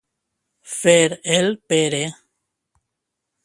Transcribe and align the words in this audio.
Fer 0.75 0.95
el 1.35 1.53
Pere. 1.73 2.03